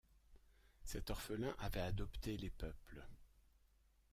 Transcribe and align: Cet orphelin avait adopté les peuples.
Cet 0.83 1.11
orphelin 1.11 1.53
avait 1.59 1.79
adopté 1.79 2.35
les 2.35 2.49
peuples. 2.49 3.05